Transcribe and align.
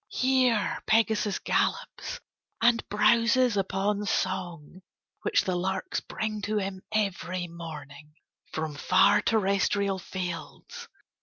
Here 0.09 0.81
Pegasus 0.87 1.37
gallops 1.37 2.19
and 2.59 2.83
browses 2.89 3.55
upon 3.55 4.03
song 4.07 4.81
which 5.21 5.43
the 5.43 5.55
larks 5.55 5.99
bring 5.99 6.41
to 6.41 6.57
him 6.57 6.81
every 6.91 7.47
morning 7.47 8.15
from 8.51 8.73
far 8.73 9.21
terrestrial 9.21 9.99
fields. 9.99 10.87